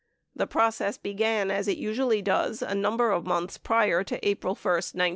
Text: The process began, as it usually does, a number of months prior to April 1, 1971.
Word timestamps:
The 0.35 0.47
process 0.47 0.97
began, 0.97 1.51
as 1.51 1.67
it 1.67 1.77
usually 1.77 2.23
does, 2.23 2.63
a 2.63 2.73
number 2.73 3.11
of 3.11 3.27
months 3.27 3.59
prior 3.59 4.03
to 4.05 4.27
April 4.27 4.55
1, 4.55 4.57
1971. 4.63 5.09